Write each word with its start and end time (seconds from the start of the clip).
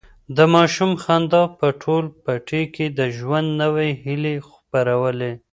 د 0.37 0.39
ماشوم 0.53 0.91
خندا 1.03 1.43
په 1.57 1.67
ټول 1.81 2.03
پټي 2.23 2.63
کې 2.75 2.85
د 2.99 2.99
ژوند 3.17 3.47
نوي 3.61 3.89
هیلې 4.03 4.35
خپرولې. 4.49 5.31